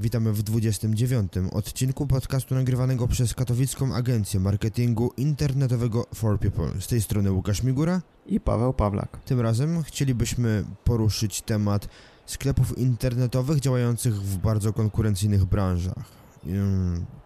Witamy 0.00 0.32
w 0.32 0.42
29. 0.42 1.32
odcinku 1.52 2.06
podcastu 2.06 2.54
nagrywanego 2.54 3.08
przez 3.08 3.34
katowicką 3.34 3.94
agencję 3.94 4.40
marketingu 4.40 5.12
internetowego 5.16 6.06
For 6.14 6.38
People. 6.38 6.80
Z 6.80 6.86
tej 6.86 7.02
strony 7.02 7.32
Łukasz 7.32 7.62
Migura 7.62 8.02
i 8.26 8.40
Paweł 8.40 8.72
Pawlak. 8.72 9.18
Tym 9.24 9.40
razem 9.40 9.82
chcielibyśmy 9.82 10.64
poruszyć 10.84 11.42
temat 11.42 11.88
sklepów 12.26 12.78
internetowych 12.78 13.60
działających 13.60 14.14
w 14.14 14.38
bardzo 14.38 14.72
konkurencyjnych 14.72 15.44
branżach 15.44 16.19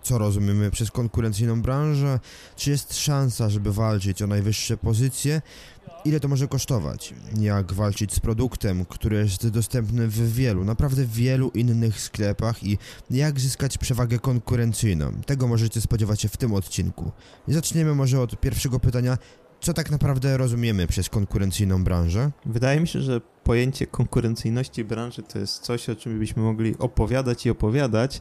co 0.03 0.19
rozumiemy 0.19 0.71
przez 0.71 0.91
konkurencyjną 0.91 1.63
branżę, 1.63 2.21
czy 2.57 2.71
jest 2.71 2.97
szansa, 2.97 3.51
żeby 3.51 3.73
walczyć 3.73 4.23
o 4.23 4.27
najwyższe 4.27 4.77
pozycje, 4.77 5.43
ile 6.05 6.21
to 6.21 6.29
może 6.29 6.49
kosztować, 6.49 7.15
jak 7.41 7.73
walczyć 7.73 8.15
z 8.15 8.21
produktem, 8.21 8.85
który 8.85 9.17
jest 9.17 9.49
dostępny 9.49 10.09
w 10.09 10.33
wielu, 10.33 10.65
naprawdę 10.65 11.07
wielu 11.07 11.51
innych 11.51 12.01
sklepach 12.01 12.65
i 12.65 12.79
jak 13.11 13.41
zyskać 13.41 13.79
przewagę 13.79 14.19
konkurencyjną. 14.19 15.13
Tego 15.27 15.49
możecie 15.49 15.81
spodziewać 15.81 16.21
się 16.21 16.29
w 16.29 16.37
tym 16.37 16.55
odcinku. 16.55 17.13
I 17.49 17.53
zaczniemy 17.53 17.95
może 17.95 18.21
od 18.21 18.41
pierwszego 18.41 18.81
pytania, 18.81 19.19
co 19.65 19.75
tak 19.75 19.91
naprawdę 19.91 20.37
rozumiemy 20.37 20.87
przez 20.87 21.09
konkurencyjną 21.09 21.85
branżę? 21.85 22.31
Wydaje 22.47 22.81
mi 22.81 22.89
się, 22.89 23.01
że 23.01 23.21
pojęcie 23.21 23.87
konkurencyjności 23.87 24.85
branży 24.85 25.23
to 25.23 25.39
jest 25.39 25.63
coś, 25.63 25.89
o 25.89 25.97
czym 25.97 26.19
byśmy 26.19 26.43
mogli 26.43 26.79
opowiadać 26.79 27.47
i 27.47 27.51
opowiadać. 27.51 28.21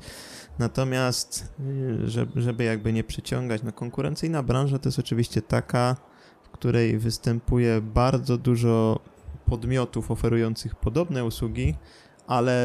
Natomiast, 0.59 1.54
y, 2.06 2.42
żeby 2.42 2.64
jakby 2.64 2.94
nie 2.94 3.04
przyciągać, 3.04 3.64
no 3.64 3.72
konkurencyjna 3.72 4.44
branża 4.44 4.80
to 4.80 4.90
jest 4.90 5.00
oczywiście 5.00 5.42
taka, 5.42 5.95
w 6.44 6.50
której 6.50 7.00
występuje 7.00 7.82
bardzo 7.82 8.38
dużo 8.38 9.00
podmiotów 9.45 10.12
oferujących 10.12 10.76
podobne 10.76 11.26
usługi, 11.26 11.76
ale 12.28 12.64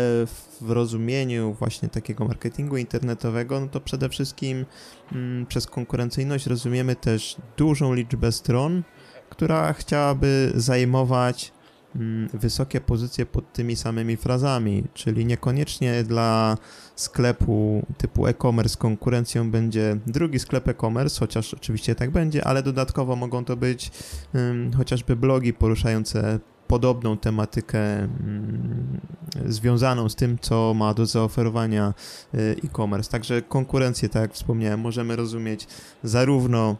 w 0.60 0.70
rozumieniu 0.70 1.52
właśnie 1.52 1.88
takiego 1.88 2.24
marketingu 2.24 2.76
internetowego, 2.76 3.60
no 3.60 3.68
to 3.68 3.80
przede 3.80 4.08
wszystkim 4.08 4.66
mm, 5.12 5.46
przez 5.46 5.66
konkurencyjność 5.66 6.46
rozumiemy 6.46 6.96
też 6.96 7.36
dużą 7.56 7.94
liczbę 7.94 8.32
stron, 8.32 8.82
która 9.30 9.72
chciałaby 9.72 10.52
zajmować 10.54 11.52
mm, 11.96 12.28
wysokie 12.28 12.80
pozycje 12.80 13.26
pod 13.26 13.52
tymi 13.52 13.76
samymi 13.76 14.16
frazami, 14.16 14.84
czyli 14.94 15.26
niekoniecznie 15.26 16.02
dla 16.02 16.56
sklepu 16.96 17.86
typu 17.98 18.26
e-commerce 18.26 18.76
konkurencją 18.76 19.50
będzie 19.50 19.96
drugi 20.06 20.38
sklep 20.38 20.68
e-commerce, 20.68 21.20
chociaż 21.20 21.54
oczywiście 21.54 21.94
tak 21.94 22.10
będzie, 22.10 22.44
ale 22.44 22.62
dodatkowo 22.62 23.16
mogą 23.16 23.44
to 23.44 23.56
być 23.56 23.90
um, 24.34 24.72
chociażby 24.72 25.16
blogi 25.16 25.52
poruszające 25.52 26.40
podobną 26.68 27.18
tematykę 27.18 27.98
mm, 27.98 29.00
związaną 29.46 30.08
z 30.08 30.14
tym, 30.14 30.38
co 30.40 30.74
ma 30.74 30.94
do 30.94 31.06
zaoferowania 31.06 31.94
y, 32.34 32.56
e-commerce. 32.64 33.10
Także 33.10 33.42
konkurencję, 33.42 34.08
tak 34.08 34.22
jak 34.22 34.32
wspomniałem, 34.32 34.80
możemy 34.80 35.16
rozumieć 35.16 35.66
zarówno 36.02 36.76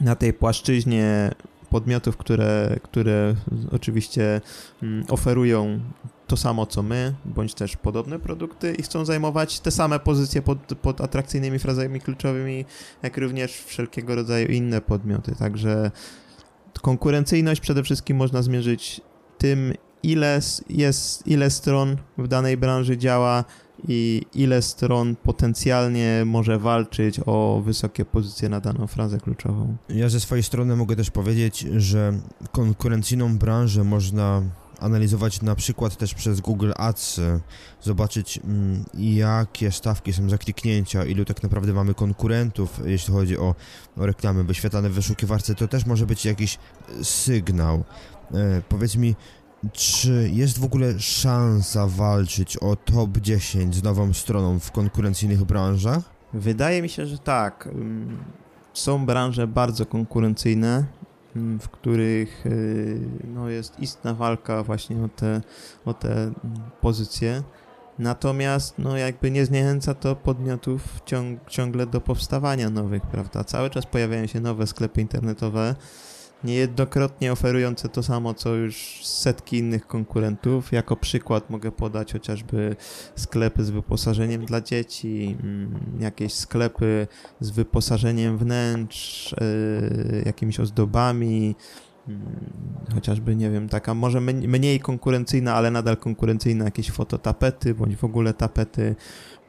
na 0.00 0.14
tej 0.16 0.32
płaszczyźnie 0.32 1.30
podmiotów, 1.70 2.16
które, 2.16 2.76
które 2.82 3.34
oczywiście 3.72 4.40
mm, 4.82 5.04
oferują 5.08 5.80
to 6.26 6.36
samo 6.36 6.66
co 6.66 6.82
my, 6.82 7.14
bądź 7.24 7.54
też 7.54 7.76
podobne 7.76 8.18
produkty 8.18 8.74
i 8.74 8.82
chcą 8.82 9.04
zajmować 9.04 9.60
te 9.60 9.70
same 9.70 9.98
pozycje 9.98 10.42
pod, 10.42 10.58
pod 10.82 11.00
atrakcyjnymi 11.00 11.58
frazami 11.58 12.00
kluczowymi, 12.00 12.64
jak 13.02 13.16
również 13.16 13.52
wszelkiego 13.52 14.14
rodzaju 14.14 14.48
inne 14.48 14.80
podmioty. 14.80 15.34
Także 15.38 15.90
konkurencyjność 16.84 17.60
przede 17.60 17.82
wszystkim 17.82 18.16
można 18.16 18.42
zmierzyć 18.42 19.00
tym, 19.38 19.74
ile 20.02 20.40
jest, 20.68 21.26
ile 21.26 21.50
stron 21.50 21.96
w 22.18 22.28
danej 22.28 22.56
branży 22.56 22.98
działa 22.98 23.44
i 23.88 24.22
ile 24.34 24.62
stron 24.62 25.16
potencjalnie 25.16 26.22
może 26.26 26.58
walczyć 26.58 27.20
o 27.26 27.62
wysokie 27.64 28.04
pozycje 28.04 28.48
na 28.48 28.60
daną 28.60 28.86
frazę 28.86 29.18
kluczową. 29.18 29.76
Ja 29.88 30.08
ze 30.08 30.20
swojej 30.20 30.42
strony 30.42 30.76
mogę 30.76 30.96
też 30.96 31.10
powiedzieć, 31.10 31.66
że 31.76 32.12
konkurencyjną 32.52 33.38
branżę 33.38 33.84
można 33.84 34.42
analizować 34.84 35.42
na 35.42 35.54
przykład 35.54 35.96
też 35.96 36.14
przez 36.14 36.40
Google 36.40 36.72
Ads, 36.76 37.20
zobaczyć 37.82 38.38
mm, 38.44 38.84
jakie 38.94 39.72
stawki 39.72 40.12
są 40.12 40.30
za 40.30 40.38
kliknięcia, 40.38 41.04
ilu 41.04 41.24
tak 41.24 41.42
naprawdę 41.42 41.72
mamy 41.72 41.94
konkurentów, 41.94 42.80
jeśli 42.84 43.14
chodzi 43.14 43.38
o, 43.38 43.54
o 43.96 44.06
reklamy 44.06 44.44
wyświetlane 44.44 44.90
w 44.90 44.92
wyszukiwarce, 44.92 45.54
to 45.54 45.68
też 45.68 45.86
może 45.86 46.06
być 46.06 46.24
jakiś 46.24 46.58
sygnał. 47.02 47.84
E, 48.34 48.62
powiedz 48.68 48.96
mi, 48.96 49.14
czy 49.72 50.30
jest 50.32 50.58
w 50.58 50.64
ogóle 50.64 51.00
szansa 51.00 51.86
walczyć 51.86 52.56
o 52.56 52.76
top 52.76 53.18
10 53.18 53.74
z 53.74 53.82
nową 53.82 54.12
stroną 54.12 54.58
w 54.58 54.70
konkurencyjnych 54.70 55.44
branżach? 55.44 56.14
Wydaje 56.32 56.82
mi 56.82 56.88
się, 56.88 57.06
że 57.06 57.18
tak. 57.18 57.68
Są 58.72 59.06
branże 59.06 59.46
bardzo 59.46 59.86
konkurencyjne, 59.86 60.84
w 61.34 61.68
których 61.68 62.46
y, 62.46 63.00
no, 63.34 63.48
jest 63.48 63.80
istna 63.80 64.14
walka 64.14 64.62
właśnie 64.62 65.04
o 65.04 65.08
te, 65.08 65.40
o 65.84 65.94
te 65.94 66.12
mm, 66.12 66.34
pozycje. 66.80 67.42
Natomiast 67.98 68.74
no, 68.78 68.96
jakby 68.96 69.30
nie 69.30 69.46
zniechęca 69.46 69.94
to 69.94 70.16
podmiotów 70.16 71.00
ciąg, 71.04 71.50
ciągle 71.50 71.86
do 71.86 72.00
powstawania 72.00 72.70
nowych, 72.70 73.02
prawda? 73.02 73.44
Cały 73.44 73.70
czas 73.70 73.86
pojawiają 73.86 74.26
się 74.26 74.40
nowe 74.40 74.66
sklepy 74.66 75.00
internetowe 75.00 75.74
niejednokrotnie 76.44 77.32
oferujące 77.32 77.88
to 77.88 78.02
samo, 78.02 78.34
co 78.34 78.54
już 78.54 79.00
setki 79.04 79.58
innych 79.58 79.86
konkurentów. 79.86 80.72
Jako 80.72 80.96
przykład 80.96 81.50
mogę 81.50 81.72
podać 81.72 82.12
chociażby 82.12 82.76
sklepy 83.16 83.64
z 83.64 83.70
wyposażeniem 83.70 84.46
dla 84.46 84.60
dzieci, 84.60 85.36
mm, 85.42 85.80
jakieś 86.00 86.32
sklepy 86.32 87.06
z 87.40 87.50
wyposażeniem 87.50 88.38
wnętrz, 88.38 89.32
yy, 89.32 90.22
jakimiś 90.26 90.60
ozdobami, 90.60 91.54
mm, 92.08 92.20
chociażby, 92.94 93.36
nie 93.36 93.50
wiem, 93.50 93.68
taka 93.68 93.94
może 93.94 94.20
mniej 94.20 94.80
konkurencyjna, 94.80 95.54
ale 95.54 95.70
nadal 95.70 95.96
konkurencyjna, 95.96 96.64
jakieś 96.64 96.90
fototapety, 96.90 97.74
bądź 97.74 97.96
w 97.96 98.04
ogóle 98.04 98.34
tapety. 98.34 98.96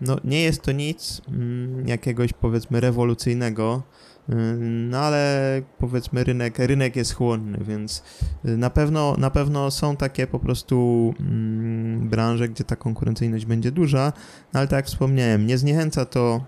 No, 0.02 0.18
nie 0.24 0.42
jest 0.42 0.62
to 0.62 0.72
nic 0.72 1.22
mm, 1.28 1.88
jakiegoś, 1.88 2.34
powiedzmy, 2.34 2.80
rewolucyjnego, 2.80 3.84
no 4.60 4.98
ale 4.98 5.62
powiedzmy 5.78 6.24
rynek, 6.24 6.60
rynek 6.60 6.96
jest 6.96 7.14
chłonny, 7.14 7.58
więc 7.62 8.04
y, 8.46 8.58
na 8.58 8.70
pewno, 8.70 9.16
na 9.18 9.30
pewno 9.30 9.72
są 9.72 9.96
takie 9.96 10.28
po 10.28 10.40
prostu 10.40 11.14
mm, 11.20 12.10
branże, 12.10 12.50
gdzie 12.50 12.64
ta 12.64 12.76
konkurencyjność 12.76 13.46
będzie 13.46 13.72
duża, 13.72 14.14
no 14.54 14.60
ale 14.60 14.68
tak 14.68 14.78
jak 14.78 14.86
wspomniałem, 14.86 15.48
nie 15.48 15.58
zniechęca 15.58 16.06
to 16.06 16.46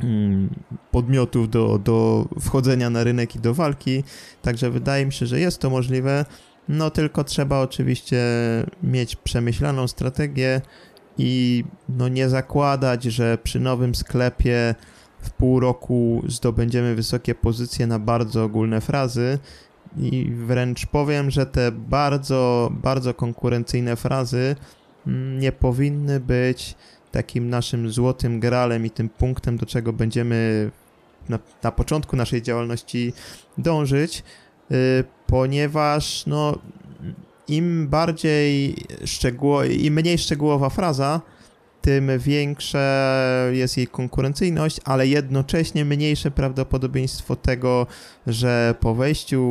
mm, 0.00 0.50
podmiotów 0.90 1.50
do, 1.50 1.78
do 1.78 2.28
wchodzenia 2.40 2.90
na 2.90 3.04
rynek 3.04 3.36
i 3.36 3.38
do 3.38 3.54
walki, 3.54 4.04
także 4.42 4.70
wydaje 4.70 5.06
mi 5.06 5.12
się, 5.12 5.26
że 5.26 5.40
jest 5.40 5.58
to 5.58 5.70
możliwe, 5.70 6.24
no 6.68 6.90
tylko 6.90 7.24
trzeba 7.24 7.60
oczywiście 7.60 8.22
mieć 8.82 9.16
przemyślaną 9.16 9.88
strategię 9.88 10.60
i 11.18 11.64
no 11.88 12.08
nie 12.08 12.28
zakładać, 12.28 13.04
że 13.04 13.38
przy 13.38 13.60
nowym 13.60 13.94
sklepie 13.94 14.74
w 15.20 15.30
pół 15.30 15.60
roku 15.60 16.22
zdobędziemy 16.28 16.94
wysokie 16.94 17.34
pozycje 17.34 17.86
na 17.86 17.98
bardzo 17.98 18.44
ogólne 18.44 18.80
frazy 18.80 19.38
i 19.96 20.30
wręcz 20.34 20.86
powiem, 20.86 21.30
że 21.30 21.46
te 21.46 21.72
bardzo, 21.72 22.70
bardzo 22.72 23.14
konkurencyjne 23.14 23.96
frazy 23.96 24.56
mm, 25.06 25.38
nie 25.38 25.52
powinny 25.52 26.20
być 26.20 26.74
takim 27.12 27.50
naszym 27.50 27.90
złotym 27.90 28.40
gralem 28.40 28.86
i 28.86 28.90
tym 28.90 29.08
punktem, 29.08 29.56
do 29.56 29.66
czego 29.66 29.92
będziemy 29.92 30.70
na, 31.28 31.38
na 31.62 31.72
początku 31.72 32.16
naszej 32.16 32.42
działalności 32.42 33.12
dążyć, 33.58 34.22
yy, 34.70 34.76
ponieważ 35.26 36.26
no, 36.26 36.58
im 37.48 37.88
bardziej 37.88 38.76
szczegółowo, 39.04 39.64
im 39.64 39.94
mniej 39.94 40.18
szczegółowa 40.18 40.70
fraza, 40.70 41.20
tym 41.88 42.18
większa 42.18 43.14
jest 43.52 43.76
jej 43.76 43.86
konkurencyjność, 43.86 44.80
ale 44.84 45.06
jednocześnie 45.06 45.84
mniejsze 45.84 46.30
prawdopodobieństwo 46.30 47.36
tego, 47.36 47.86
że 48.26 48.74
po 48.80 48.94
wejściu, 48.94 49.42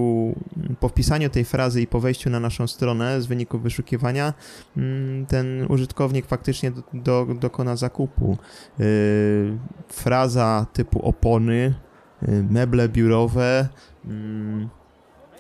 po 0.80 0.90
wpisaniu 0.90 1.30
tej 1.30 1.46
frazy 1.46 1.82
i 1.82 1.88
po 1.88 2.00
wejściu 2.00 2.30
na 2.30 2.40
naszą 2.40 2.68
stronę 2.68 3.22
z 3.22 3.26
wyniku 3.26 3.60
wyszukiwania, 3.60 4.34
mm, 4.78 5.26
ten 5.26 5.66
użytkownik 5.70 6.26
faktycznie 6.26 6.72
do, 6.72 6.82
do, 6.94 7.28
dokona 7.36 7.76
zakupu. 7.76 8.38
Yy, 8.80 8.86
fraza 9.88 10.66
typu 10.74 11.02
opony 11.06 11.74
meble 12.50 12.90
biurowe, 12.90 13.68
mm, 14.06 14.70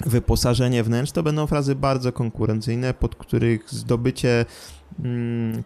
wyposażenie 0.05 0.83
wnętrz, 0.83 1.11
to 1.11 1.23
będą 1.23 1.47
frazy 1.47 1.75
bardzo 1.75 2.11
konkurencyjne, 2.11 2.94
pod 2.94 3.15
których 3.15 3.69
zdobycie 3.69 4.45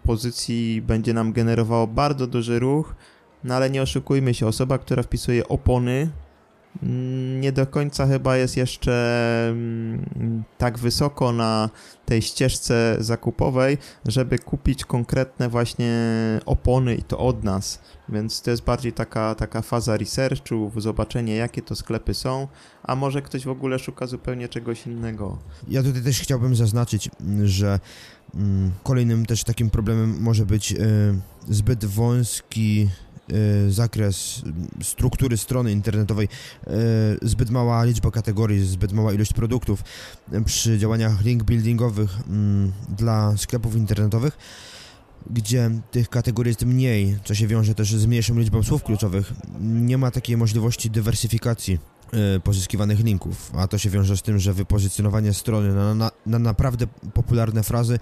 pozycji 0.04 0.82
będzie 0.82 1.14
nam 1.14 1.34
generowało 1.34 1.88
bardzo 1.88 2.28
duży 2.28 2.60
ruch, 2.60 2.96
no 3.44 3.56
ale 3.56 3.70
nie 3.70 3.82
oszukujmy 3.82 4.34
się, 4.34 4.48
osoba, 4.48 4.78
która 4.78 5.04
wpisuje 5.04 5.48
opony, 5.48 5.92
mm, 5.92 6.12
nie 7.40 7.52
do 7.52 7.68
końca 7.68 8.08
chyba 8.08 8.38
jest 8.38 8.58
jeszcze 8.58 8.94
mm, 9.50 10.44
tak 10.58 10.80
wysoko 10.80 11.32
na 11.32 11.70
tej 12.06 12.22
ścieżce 12.22 12.98
zakupowej, 13.00 13.78
żeby 14.06 14.40
kupić 14.40 14.86
konkretne 14.86 15.50
właśnie 15.50 15.94
opony 16.46 16.96
i 16.96 17.04
to 17.04 17.18
od 17.18 17.44
nas. 17.44 17.80
Więc 18.10 18.42
to 18.42 18.52
jest 18.52 18.64
bardziej 18.64 18.94
taka, 18.94 19.36
taka 19.36 19.62
faza 19.62 19.98
researchu, 19.98 20.72
zobaczenie 20.78 21.36
jakie 21.36 21.62
to 21.62 21.76
sklepy 21.76 22.14
są, 22.14 22.48
a 22.84 22.96
może 22.96 23.22
ktoś 23.22 23.46
w 23.46 23.50
ogóle 23.50 23.80
szuka 23.80 24.08
zupełnie 24.08 24.50
czegoś 24.50 24.88
innego. 24.88 25.38
Ja 25.68 25.84
tutaj 25.84 26.02
też 26.02 26.20
chciałbym 26.20 26.56
zaznaczyć, 26.56 27.10
że 27.44 27.80
mm, 28.36 28.72
kolejnym 28.84 29.26
też 29.26 29.44
takim 29.44 29.70
problemem 29.70 30.22
może 30.22 30.46
być 30.46 30.72
y, 30.72 30.76
zbyt 31.50 31.86
wąski 31.86 32.90
zakres 33.70 34.42
struktury 34.82 35.38
strony 35.38 35.72
internetowej, 35.72 36.28
y, 36.68 36.70
zbyt 37.22 37.50
mała 37.50 37.84
liczba 37.84 38.12
kategorii, 38.12 38.66
zbyt 38.66 38.92
mała 38.94 39.14
ilość 39.14 39.34
produktów 39.34 39.84
przy 40.46 40.80
działaniach 40.80 41.22
link 41.26 41.44
buildingowych 41.44 42.18
mm, 42.28 42.72
dla 42.90 43.38
sklepów 43.38 43.76
internetowych 43.76 44.38
gdzie 45.30 45.72
tych 45.92 46.10
kategorii 46.10 46.50
jest 46.50 46.66
mniej, 46.66 47.20
co 47.26 47.36
się 47.36 47.48
wiąże 47.48 47.76
też 47.76 47.96
z 47.96 48.06
mniejszą 48.06 48.40
liczbą 48.40 48.64
słów 48.64 48.84
kluczowych, 48.84 49.34
nie 49.62 49.98
ma 49.98 50.12
takiej 50.12 50.38
możliwości 50.38 50.90
dywersyfikacji 50.90 51.80
y, 52.38 52.40
pozyskiwanych 52.40 53.00
linków, 53.00 53.52
a 53.56 53.68
to 53.68 53.78
się 53.78 53.90
wiąże 53.90 54.18
z 54.18 54.22
tym, 54.22 54.40
że 54.40 54.54
wypozycjonowanie 54.54 55.34
strony 55.34 55.74
na, 55.74 55.96
na, 55.96 56.12
na 56.26 56.40
naprawdę 56.40 56.88
popularne 57.14 57.64
frazy, 57.64 58.00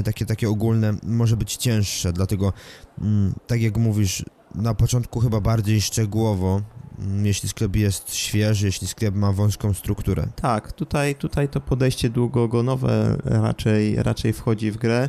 y, 0.00 0.02
takie, 0.02 0.26
takie 0.26 0.48
ogólne, 0.48 0.94
może 1.02 1.36
być 1.36 1.56
cięższe, 1.56 2.12
dlatego 2.12 2.52
y, 2.98 3.02
tak 3.46 3.62
jak 3.62 3.76
mówisz, 3.76 4.24
na 4.54 4.74
początku 4.74 5.20
chyba 5.20 5.40
bardziej 5.40 5.80
szczegółowo, 5.80 6.60
mm, 6.98 7.26
jeśli 7.26 7.48
sklep 7.48 7.76
jest 7.76 8.14
świeży, 8.14 8.66
jeśli 8.66 8.86
sklep 8.86 9.14
ma 9.14 9.32
wąską 9.32 9.74
strukturę. 9.74 10.26
Tak, 10.36 10.72
tutaj, 10.72 11.14
tutaj 11.14 11.48
to 11.48 11.60
podejście 11.60 12.10
długoogonowe 12.10 13.16
raczej, 13.24 14.02
raczej 14.02 14.32
wchodzi 14.32 14.70
w 14.70 14.76
grę. 14.76 15.08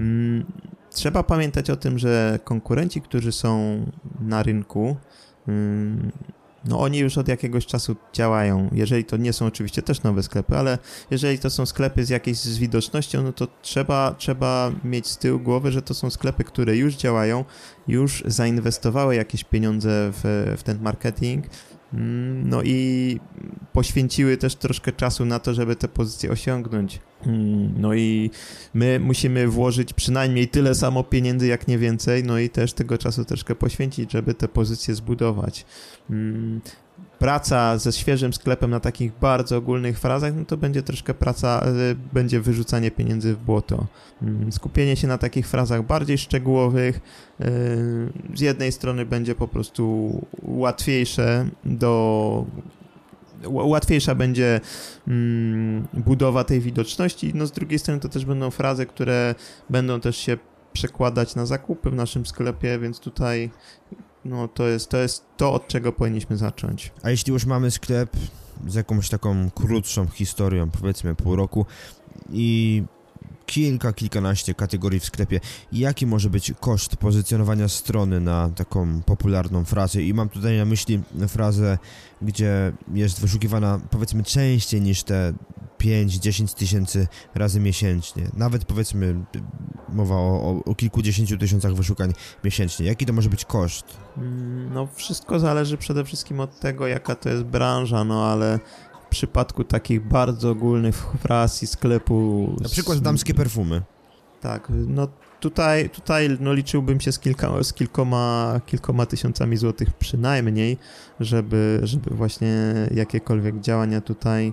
Mm, 0.00 0.44
trzeba 0.90 1.22
pamiętać 1.22 1.70
o 1.70 1.76
tym, 1.76 1.98
że 1.98 2.38
konkurenci, 2.44 3.00
którzy 3.00 3.32
są 3.32 3.80
na 4.20 4.42
rynku, 4.42 4.96
mm, 5.48 6.12
no 6.68 6.80
oni 6.80 6.98
już 6.98 7.18
od 7.18 7.28
jakiegoś 7.28 7.66
czasu 7.66 7.96
działają. 8.12 8.70
Jeżeli 8.72 9.04
to 9.04 9.16
nie 9.16 9.32
są 9.32 9.46
oczywiście 9.46 9.82
też 9.82 10.02
nowe 10.02 10.22
sklepy, 10.22 10.56
ale 10.56 10.78
jeżeli 11.10 11.38
to 11.38 11.50
są 11.50 11.66
sklepy 11.66 12.04
z 12.04 12.08
jakiejś 12.08 12.38
z 12.38 12.58
widocznością, 12.58 13.22
no 13.22 13.32
to 13.32 13.48
trzeba, 13.62 14.14
trzeba 14.18 14.72
mieć 14.84 15.06
z 15.06 15.18
tyłu 15.18 15.40
głowy, 15.40 15.72
że 15.72 15.82
to 15.82 15.94
są 15.94 16.10
sklepy, 16.10 16.44
które 16.44 16.76
już 16.76 16.94
działają, 16.94 17.44
już 17.88 18.22
zainwestowały 18.26 19.14
jakieś 19.14 19.44
pieniądze 19.44 20.12
w, 20.12 20.54
w 20.58 20.62
ten 20.62 20.82
marketing, 20.82 21.44
no 22.44 22.62
i 22.62 23.20
poświęciły 23.72 24.36
też 24.36 24.54
troszkę 24.54 24.92
czasu 24.92 25.24
na 25.24 25.38
to, 25.38 25.54
żeby 25.54 25.76
te 25.76 25.88
pozycje 25.88 26.30
osiągnąć. 26.30 27.00
Mm, 27.26 27.74
no 27.80 27.94
i 27.94 28.30
my 28.74 29.00
musimy 29.00 29.48
włożyć 29.48 29.92
przynajmniej 29.92 30.48
tyle 30.48 30.74
samo 30.74 31.04
pieniędzy, 31.04 31.46
jak 31.46 31.68
nie 31.68 31.78
więcej, 31.78 32.24
no 32.24 32.38
i 32.38 32.50
też 32.50 32.72
tego 32.72 32.98
czasu 32.98 33.24
troszkę 33.24 33.54
poświęcić, 33.54 34.12
żeby 34.12 34.34
te 34.34 34.48
pozycje 34.48 34.94
zbudować. 34.94 35.66
Praca 37.18 37.78
ze 37.78 37.92
świeżym 37.92 38.32
sklepem 38.32 38.70
na 38.70 38.80
takich 38.80 39.12
bardzo 39.20 39.56
ogólnych 39.56 40.00
frazach, 40.00 40.34
no 40.34 40.44
to 40.44 40.56
będzie 40.56 40.82
troszkę 40.82 41.14
praca, 41.14 41.60
e, 41.60 41.94
będzie 42.12 42.40
wyrzucanie 42.40 42.90
pieniędzy 42.90 43.34
w 43.34 43.38
błoto. 43.38 43.86
Mm, 44.22 44.52
skupienie 44.52 44.96
się 44.96 45.08
na 45.08 45.18
takich 45.18 45.48
frazach 45.48 45.82
bardziej 45.82 46.18
szczegółowych 46.18 47.00
e, 47.40 47.50
z 48.34 48.40
jednej 48.40 48.72
strony 48.72 49.06
będzie 49.06 49.34
po 49.34 49.48
prostu 49.48 50.12
łatwiejsze 50.42 51.48
do 51.64 52.44
łatwiejsza 53.44 54.14
będzie 54.14 54.60
mm, 55.08 55.88
budowa 55.92 56.44
tej 56.44 56.60
widoczności, 56.60 57.32
no 57.34 57.46
z 57.46 57.52
drugiej 57.52 57.78
strony 57.78 58.00
to 58.00 58.08
też 58.08 58.24
będą 58.24 58.50
frazy, 58.50 58.86
które 58.86 59.34
będą 59.70 60.00
też 60.00 60.16
się 60.16 60.36
przekładać 60.72 61.34
na 61.34 61.46
zakupy 61.46 61.90
w 61.90 61.94
naszym 61.94 62.26
sklepie, 62.26 62.78
więc 62.78 63.00
tutaj 63.00 63.50
no 64.28 64.48
to 64.48 64.68
jest 64.68 64.88
to, 64.88 64.96
jest 64.96 65.24
to 65.36 65.52
od 65.52 65.68
czego 65.68 65.92
powinniśmy 65.92 66.36
zacząć. 66.36 66.92
A 67.02 67.10
jeśli 67.10 67.32
już 67.32 67.46
mamy 67.46 67.70
sklep 67.70 68.16
z 68.66 68.74
jakąś 68.74 69.08
taką 69.08 69.50
krótszą 69.50 70.06
historią, 70.06 70.70
powiedzmy 70.70 71.14
pół 71.14 71.36
roku 71.36 71.66
i 72.32 72.82
kilka, 73.46 73.92
kilkanaście 73.92 74.54
kategorii 74.54 75.00
w 75.00 75.04
sklepie. 75.04 75.40
Jaki 75.72 76.06
może 76.06 76.30
być 76.30 76.52
koszt 76.60 76.96
pozycjonowania 76.96 77.68
strony 77.68 78.20
na 78.20 78.48
taką 78.48 79.02
popularną 79.02 79.64
frazę? 79.64 80.02
I 80.02 80.14
mam 80.14 80.28
tutaj 80.28 80.58
na 80.58 80.64
myśli 80.64 81.00
frazę, 81.28 81.78
gdzie 82.22 82.72
jest 82.94 83.20
wyszukiwana 83.20 83.80
powiedzmy 83.90 84.22
częściej 84.22 84.80
niż 84.80 85.02
te 85.02 85.32
5-10 85.78 86.54
tysięcy 86.54 87.08
razy 87.34 87.60
miesięcznie. 87.60 88.28
Nawet 88.36 88.64
powiedzmy 88.64 89.24
mowa 89.88 90.14
o, 90.14 90.62
o, 90.64 90.74
kilkudziesięciu 90.74 91.38
tysiącach 91.38 91.74
wyszukań 91.74 92.12
miesięcznie. 92.44 92.86
Jaki 92.86 93.06
to 93.06 93.12
może 93.12 93.28
być 93.28 93.44
koszt? 93.44 93.96
Mm, 94.16 94.74
no 94.74 94.88
wszystko 94.94 95.40
zależy 95.40 95.76
przede 95.76 96.04
wszystkim 96.04 96.40
od 96.40 96.60
tego, 96.60 96.86
jaka 96.86 97.14
to 97.14 97.28
jest 97.28 97.42
branża, 97.42 98.04
no 98.04 98.24
ale 98.24 98.58
w 99.06 99.10
przypadku 99.10 99.64
takich 99.64 100.08
bardzo 100.08 100.50
ogólnych 100.50 100.96
fraz 100.96 101.62
i 101.62 101.66
sklepu... 101.66 102.48
Na 102.60 102.68
przykład 102.68 102.98
damskie 102.98 103.34
perfumy. 103.34 103.82
Tak, 104.40 104.68
no 104.70 105.08
tutaj, 105.40 105.90
tutaj 105.90 106.36
no, 106.40 106.52
liczyłbym 106.52 107.00
się 107.00 107.12
z, 107.12 107.18
kilka, 107.18 107.62
z 107.62 107.72
kilkoma, 107.72 108.60
kilkoma 108.66 109.06
tysiącami 109.06 109.56
złotych 109.56 109.92
przynajmniej, 109.92 110.78
żeby, 111.20 111.80
żeby 111.82 112.14
właśnie 112.14 112.74
jakiekolwiek 112.94 113.60
działania 113.60 114.00
tutaj 114.00 114.52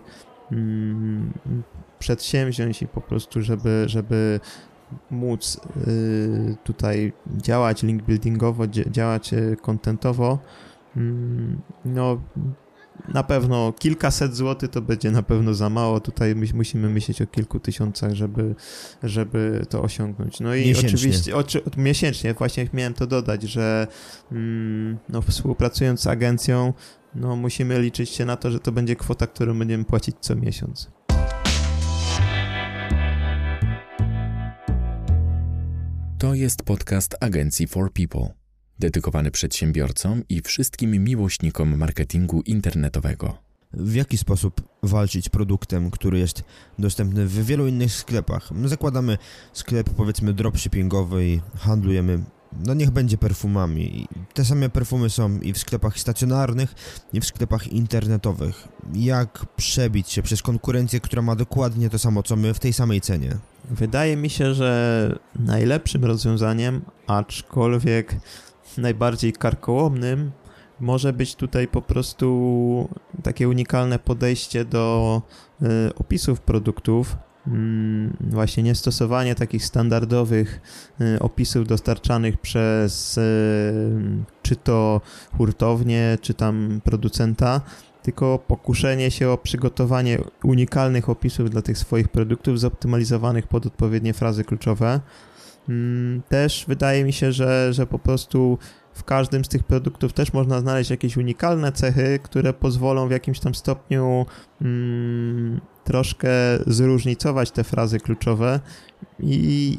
mm, 0.51 1.33
przedsięwziąć 1.99 2.81
i 2.81 2.87
po 2.87 3.01
prostu, 3.01 3.41
żeby, 3.41 3.83
żeby 3.87 4.39
móc 5.11 5.59
y, 5.87 6.55
tutaj 6.63 7.13
działać 7.37 7.83
link 7.83 8.03
buildingowo, 8.03 8.67
działać 8.67 9.31
kontentowo, 9.61 10.39
y, 10.97 10.99
no 11.85 12.21
na 13.13 13.23
pewno 13.23 13.73
kilkaset 13.79 14.35
złotych 14.35 14.69
to 14.69 14.81
będzie 14.81 15.11
na 15.11 15.23
pewno 15.23 15.53
za 15.53 15.69
mało. 15.69 15.99
Tutaj 15.99 16.35
my, 16.35 16.45
musimy 16.53 16.89
myśleć 16.89 17.21
o 17.21 17.27
kilku 17.27 17.59
tysiącach, 17.59 18.13
żeby, 18.13 18.55
żeby 19.03 19.65
to 19.69 19.81
osiągnąć. 19.81 20.39
No 20.39 20.55
i 20.55 20.67
miesięcznie. 20.67 20.89
oczywiście 20.89 21.35
oczy, 21.35 21.61
miesięcznie, 21.77 22.33
właśnie 22.33 22.67
miałem 22.73 22.93
to 22.93 23.07
dodać, 23.07 23.43
że 23.43 23.87
mm, 24.31 24.97
no, 25.09 25.21
współpracując 25.21 26.01
z 26.01 26.07
agencją, 26.07 26.73
no, 27.15 27.35
musimy 27.35 27.81
liczyć 27.81 28.09
się 28.09 28.25
na 28.25 28.37
to, 28.37 28.51
że 28.51 28.59
to 28.59 28.71
będzie 28.71 28.95
kwota, 28.95 29.27
którą 29.27 29.59
będziemy 29.59 29.85
płacić 29.85 30.15
co 30.19 30.35
miesiąc. 30.35 30.91
To 36.17 36.33
jest 36.33 36.63
podcast 36.63 37.15
agencji 37.19 37.67
For 37.67 37.93
People 37.93 38.33
dedykowany 38.79 39.31
przedsiębiorcom 39.31 40.23
i 40.29 40.41
wszystkim 40.41 41.03
miłośnikom 41.03 41.77
marketingu 41.77 42.41
internetowego. 42.41 43.37
W 43.73 43.95
jaki 43.95 44.17
sposób 44.17 44.61
walczyć 44.83 45.29
produktem, 45.29 45.91
który 45.91 46.19
jest 46.19 46.43
dostępny 46.79 47.25
w 47.25 47.45
wielu 47.45 47.67
innych 47.67 47.91
sklepach? 47.91 48.51
My 48.51 48.69
zakładamy 48.69 49.17
sklep, 49.53 49.89
powiedzmy, 49.89 50.33
dropshippingowy 50.33 51.27
i 51.27 51.41
handlujemy 51.57 52.23
no 52.65 52.73
niech 52.73 52.91
będzie 52.91 53.17
perfumami. 53.17 54.07
Te 54.33 54.45
same 54.45 54.69
perfumy 54.69 55.09
są 55.09 55.39
i 55.39 55.53
w 55.53 55.57
sklepach 55.57 55.99
stacjonarnych, 55.99 56.73
i 57.13 57.21
w 57.21 57.25
sklepach 57.25 57.67
internetowych. 57.67 58.67
Jak 58.93 59.45
przebić 59.55 60.11
się 60.11 60.21
przez 60.21 60.41
konkurencję, 60.41 60.99
która 60.99 61.21
ma 61.21 61.35
dokładnie 61.35 61.89
to 61.89 61.99
samo, 61.99 62.23
co 62.23 62.35
my 62.35 62.53
w 62.53 62.59
tej 62.59 62.73
samej 62.73 63.01
cenie? 63.01 63.37
Wydaje 63.69 64.17
mi 64.17 64.29
się, 64.29 64.53
że 64.53 65.19
najlepszym 65.39 66.05
rozwiązaniem, 66.05 66.81
aczkolwiek 67.07 68.15
najbardziej 68.77 69.33
karkołomnym 69.33 70.31
może 70.79 71.13
być 71.13 71.35
tutaj 71.35 71.67
po 71.67 71.81
prostu 71.81 72.89
takie 73.23 73.49
unikalne 73.49 73.99
podejście 73.99 74.65
do 74.65 75.21
y, 75.61 75.95
opisów 75.95 76.41
produktów. 76.41 77.17
Mm, 77.47 78.17
właśnie 78.19 78.63
niestosowanie 78.63 79.35
takich 79.35 79.65
standardowych 79.65 80.61
y, 81.01 81.19
opisów 81.19 81.67
dostarczanych 81.67 82.37
przez 82.37 83.17
y, 83.17 83.23
czy 84.43 84.55
to 84.55 85.01
hurtownię, 85.37 86.17
czy 86.21 86.33
tam 86.33 86.81
producenta, 86.83 87.61
tylko 88.03 88.39
pokuszenie 88.39 89.11
się 89.11 89.29
o 89.29 89.37
przygotowanie 89.37 90.17
unikalnych 90.43 91.09
opisów 91.09 91.49
dla 91.49 91.61
tych 91.61 91.77
swoich 91.77 92.07
produktów, 92.07 92.59
zoptymalizowanych 92.59 93.47
pod 93.47 93.65
odpowiednie 93.65 94.13
frazy 94.13 94.43
kluczowe. 94.43 94.99
Mm, 95.69 96.21
też 96.29 96.65
wydaje 96.67 97.03
mi 97.03 97.13
się, 97.13 97.31
że, 97.31 97.73
że 97.73 97.87
po 97.87 97.99
prostu 97.99 98.57
w 98.95 99.03
każdym 99.03 99.45
z 99.45 99.49
tych 99.49 99.63
produktów 99.63 100.13
też 100.13 100.33
można 100.33 100.59
znaleźć 100.59 100.89
jakieś 100.89 101.17
unikalne 101.17 101.71
cechy, 101.71 102.19
które 102.23 102.53
pozwolą 102.53 103.07
w 103.07 103.11
jakimś 103.11 103.39
tam 103.39 103.55
stopniu 103.55 104.25
mm, 104.61 105.61
troszkę 105.83 106.29
zróżnicować 106.67 107.51
te 107.51 107.63
frazy 107.63 107.99
kluczowe 107.99 108.59
i 109.19 109.77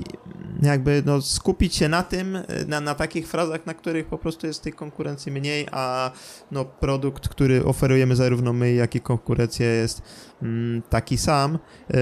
jakby 0.63 1.03
no, 1.07 1.23
skupić 1.23 1.75
się 1.75 1.89
na 1.89 2.03
tym, 2.03 2.39
na, 2.67 2.81
na 2.81 2.95
takich 2.95 3.29
frazach, 3.29 3.67
na 3.67 3.75
których 3.75 4.07
po 4.07 4.19
prostu 4.19 4.47
jest 4.47 4.63
tej 4.63 4.73
konkurencji 4.73 5.33
mniej, 5.33 5.67
a 5.73 6.11
no, 6.51 6.65
produkt, 6.65 7.29
który 7.29 7.65
oferujemy 7.65 8.17
zarówno 8.17 8.53
my, 8.53 8.73
jak 8.73 8.95
i 8.95 9.01
konkurencja 9.01 9.67
jest 9.67 10.03
mm, 10.43 10.83
taki 10.91 11.19
sam. 11.19 11.59
Yy, 11.91 11.99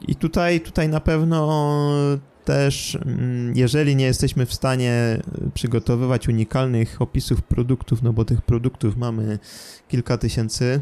I 0.00 0.16
tutaj, 0.16 0.60
tutaj 0.60 0.88
na 0.88 1.00
pewno 1.00 1.48
też, 2.44 2.94
mm, 2.94 3.56
jeżeli 3.56 3.96
nie 3.96 4.04
jesteśmy 4.04 4.46
w 4.46 4.54
stanie 4.54 5.22
przygotowywać 5.54 6.28
unikalnych 6.28 7.02
opisów 7.02 7.42
produktów, 7.42 8.02
no 8.02 8.12
bo 8.12 8.24
tych 8.24 8.42
produktów 8.42 8.96
mamy 8.96 9.38
kilka 9.88 10.18
tysięcy, 10.18 10.80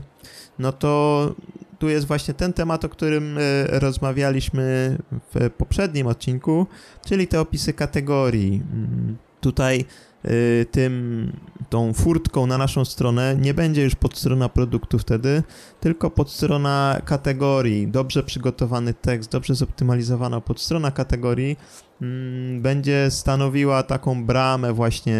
no 0.59 0.73
to 0.73 1.35
tu 1.79 1.88
jest 1.88 2.07
właśnie 2.07 2.35
ten 2.35 2.52
temat, 2.52 2.85
o 2.85 2.88
którym 2.88 3.38
e, 3.38 3.40
rozmawialiśmy 3.67 4.97
w 5.35 5.50
poprzednim 5.50 6.07
odcinku, 6.07 6.67
czyli 7.07 7.29
te 7.29 7.40
opisy 7.40 7.73
kategorii. 7.73 8.62
Mm, 8.73 9.17
tutaj 9.40 9.85
tym, 10.71 11.33
tą 11.71 11.93
furtką 11.93 12.47
na 12.47 12.59
naszą 12.59 12.85
stronę 12.85 13.37
nie 13.41 13.55
będzie 13.55 13.83
już 13.83 13.95
podstrona 13.95 14.49
produktu 14.49 14.99
wtedy, 14.99 15.43
tylko 15.81 16.11
podstrona 16.11 17.00
kategorii. 17.05 17.89
Dobrze 17.89 18.23
przygotowany 18.23 18.95
tekst, 18.95 19.31
dobrze 19.33 19.55
zoptymalizowana 19.55 20.41
podstrona 20.41 20.91
kategorii 20.91 21.57
mm, 22.03 22.62
będzie 22.62 23.11
stanowiła 23.11 23.83
taką 23.83 24.25
bramę 24.25 24.73
właśnie 24.73 25.17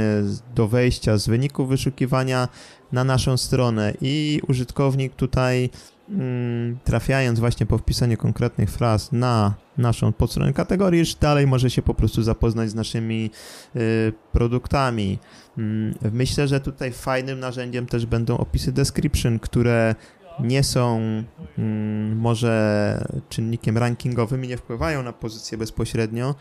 do 0.55 0.69
wejścia 0.69 1.19
z 1.19 1.27
wyników 1.27 1.69
wyszukiwania 1.69 2.49
na 2.93 3.05
naszą 3.05 3.37
stronę 3.37 3.95
i 4.01 4.41
użytkownik 4.49 5.15
tutaj 5.15 5.71
trafiając 6.85 7.41
właśnie 7.41 7.67
po 7.67 7.79
wpisaniu 7.79 8.17
konkretnych 8.17 8.71
fraz 8.71 9.13
na 9.13 9.55
naszą 9.79 10.13
podstronę 10.13 10.53
kategorii, 10.53 11.05
dalej 11.21 11.47
może 11.47 11.71
się 11.71 11.83
po 11.83 11.95
prostu 11.95 12.23
zapoznać 12.23 12.71
z 12.71 12.75
naszymi 12.75 13.31
y, 13.77 14.13
produktami. 14.33 15.19
Mm, 15.59 15.95
myślę, 16.13 16.49
że 16.49 16.61
tutaj 16.61 16.93
fajnym 16.93 17.41
narzędziem 17.41 17.87
też 17.87 18.07
będą 18.07 18.39
opisy 18.39 18.73
description, 18.73 19.39
które 19.39 19.95
nie 20.41 20.65
są 20.65 21.01
mm, 21.59 22.17
może 22.17 23.05
czynnikiem 23.29 23.79
rankingowym 23.79 24.45
i 24.45 24.49
nie 24.49 24.57
wpływają 24.57 25.03
na 25.03 25.13
pozycję 25.13 25.59
bezpośrednio, 25.59 26.35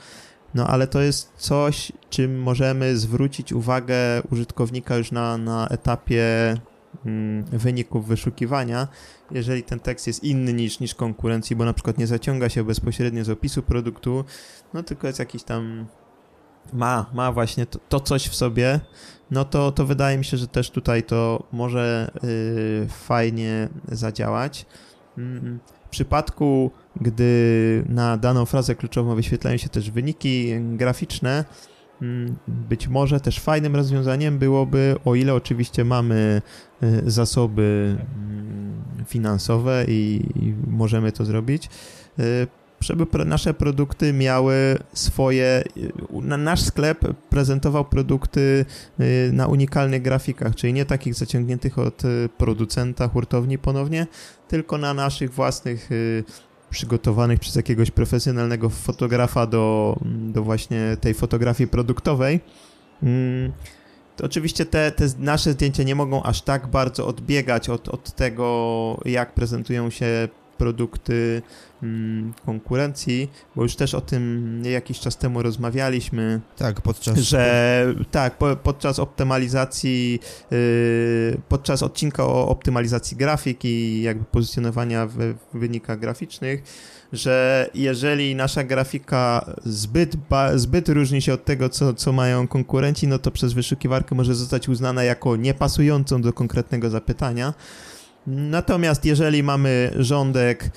no 0.54 0.68
ale 0.68 0.88
to 0.88 1.02
jest 1.02 1.32
coś, 1.38 1.92
czym 2.10 2.42
możemy 2.42 2.98
zwrócić 2.98 3.54
uwagę 3.54 3.96
użytkownika 4.32 4.98
już 4.98 5.12
na, 5.12 5.38
na 5.38 5.68
etapie 5.68 6.26
mm, 6.50 6.60
wyników 7.52 8.08
wyszukiwania, 8.08 8.88
jeżeli 9.32 9.64
ten 9.64 9.80
tekst 9.80 10.08
jest 10.08 10.24
inny 10.24 10.54
niż, 10.54 10.80
niż 10.80 10.96
konkurencji, 10.96 11.56
bo 11.56 11.66
na 11.66 11.74
przykład 11.74 11.98
nie 11.98 12.08
zaciąga 12.08 12.50
się 12.50 12.64
bezpośrednio 12.64 13.24
z 13.24 13.30
opisu 13.30 13.64
produktu, 13.64 14.26
no 14.74 14.84
tylko 14.84 15.08
jest 15.08 15.20
jakiś 15.20 15.44
tam 15.44 15.86
ma, 16.74 17.06
ma 17.14 17.32
właśnie 17.32 17.66
to, 17.66 17.80
to 17.90 18.00
coś 18.00 18.28
w 18.28 18.36
sobie, 18.36 18.80
no 19.32 19.46
to, 19.46 19.72
to 19.72 19.86
wydaje 19.86 20.18
mi 20.18 20.26
się, 20.26 20.38
że 20.38 20.48
też 20.48 20.72
tutaj 20.72 21.04
to 21.04 21.44
może 21.52 22.12
yy, 22.24 22.88
fajnie 22.88 23.70
zadziałać. 23.88 24.66
Mm, 25.18 25.60
w 25.86 25.90
przypadku, 25.90 26.72
gdy 27.02 27.84
na 27.90 28.18
daną 28.18 28.46
frazę 28.46 28.76
kluczową 28.76 29.16
wyświetlają 29.16 29.58
się 29.58 29.70
też 29.70 29.92
wyniki 29.92 30.54
graficzne, 30.60 31.32
mm, 31.32 31.46
być 32.48 32.88
może 32.88 33.20
też 33.20 33.40
fajnym 33.40 33.76
rozwiązaniem 33.76 34.38
byłoby, 34.38 34.96
o 35.06 35.16
ile 35.16 35.34
oczywiście 35.34 35.86
mamy 35.86 36.42
y, 36.84 37.12
zasoby 37.12 37.98
mm, 38.16 38.74
finansowe 39.08 39.86
i, 39.88 40.24
możemy 40.68 41.12
to 41.12 41.26
zrobić, 41.26 41.70
y, 42.20 42.48
żeby 42.82 43.26
nasze 43.26 43.54
produkty 43.54 44.14
miały 44.14 44.78
swoje. 44.94 45.64
Nasz 46.22 46.62
sklep 46.62 47.00
prezentował 47.30 47.86
produkty 47.86 48.66
y, 49.00 49.30
na 49.34 49.48
unikalnych 49.48 50.02
grafikach, 50.02 50.56
czyli 50.56 50.74
nie 50.74 50.86
takich 50.86 51.16
zaciągniętych 51.16 51.80
od 51.80 52.06
y, 52.06 52.30
producenta, 52.38 53.08
hurtowni 53.08 53.58
ponownie, 53.58 54.08
tylko 54.48 54.78
na 54.78 54.94
naszych 54.94 55.34
własnych 55.34 55.92
y, 55.92 56.24
przygotowanych 56.70 57.40
przez 57.40 57.56
jakiegoś 57.56 57.92
profesjonalnego 57.92 58.70
fotografa 58.70 59.46
do, 59.46 59.96
do 60.06 60.44
właśnie 60.44 60.98
tej 61.02 61.14
fotografii 61.14 61.68
produktowej. 61.68 62.40
Mm, 63.04 63.52
to 64.16 64.26
oczywiście 64.26 64.66
te, 64.66 64.92
te 64.92 65.06
nasze 65.20 65.52
zdjęcia 65.52 65.84
nie 65.84 65.96
mogą 65.96 66.24
aż 66.24 66.42
tak 66.42 66.68
bardzo 66.68 67.08
odbiegać 67.08 67.70
od, 67.70 67.90
od 67.90 68.12
tego, 68.12 69.00
jak 69.06 69.34
prezentują 69.34 69.90
się 69.90 70.28
produkty 70.60 71.42
mm, 71.84 72.34
konkurencji, 72.46 73.30
bo 73.56 73.64
już 73.64 73.76
też 73.76 73.94
o 73.94 74.02
tym 74.02 74.62
jakiś 74.66 75.00
czas 75.00 75.18
temu 75.18 75.42
rozmawialiśmy. 75.42 76.42
Tak, 76.58 76.82
podczas... 76.82 77.18
Że 77.18 77.86
tak, 78.12 78.38
po, 78.38 78.56
podczas 78.56 79.00
optymalizacji, 79.00 80.20
yy, 80.52 81.42
podczas 81.50 81.84
odcinka 81.84 82.26
o 82.26 82.48
optymalizacji 82.48 83.18
grafik 83.18 83.66
i 83.66 84.02
jakby 84.02 84.26
pozycjonowania 84.26 85.06
w, 85.06 85.14
w 85.54 85.60
wynikach 85.60 86.00
graficznych, 86.00 86.64
że 87.14 87.70
jeżeli 87.74 88.36
nasza 88.36 88.64
grafika 88.64 89.46
zbyt, 89.66 90.16
ba, 90.16 90.58
zbyt 90.58 90.90
różni 90.90 91.22
się 91.22 91.34
od 91.34 91.46
tego, 91.46 91.70
co, 91.70 91.94
co 91.94 92.12
mają 92.12 92.48
konkurenci, 92.48 93.08
no 93.08 93.20
to 93.20 93.32
przez 93.32 93.54
wyszukiwarkę 93.54 94.16
może 94.16 94.36
zostać 94.36 94.70
uznana 94.70 95.04
jako 95.04 95.36
niepasującą 95.36 96.22
do 96.22 96.34
konkretnego 96.34 96.90
zapytania. 96.90 97.54
Natomiast 98.28 99.06
jeżeli 99.06 99.44
mamy 99.44 99.92
rządek 99.98 100.70